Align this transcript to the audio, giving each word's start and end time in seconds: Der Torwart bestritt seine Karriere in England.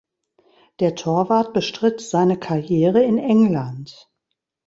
Der 0.79 0.95
Torwart 0.95 1.53
bestritt 1.53 2.01
seine 2.01 2.39
Karriere 2.39 3.03
in 3.03 3.19
England. 3.19 4.09